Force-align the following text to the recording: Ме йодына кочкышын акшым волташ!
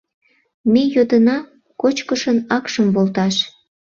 Ме 0.71 0.81
йодына 0.95 1.37
кочкышын 1.81 2.37
акшым 2.57 2.87
волташ! 2.95 3.35